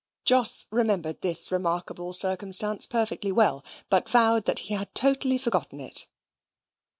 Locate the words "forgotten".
5.37-5.79